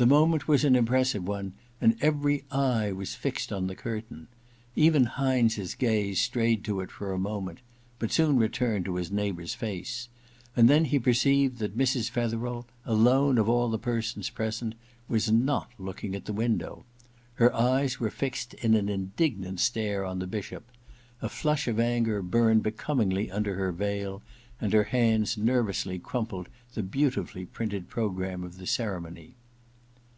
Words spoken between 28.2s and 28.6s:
of